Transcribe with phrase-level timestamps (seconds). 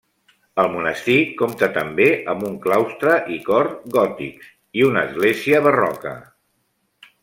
[0.61, 6.21] El monestir compta també amb un claustre i cor gòtics, i una església barroca.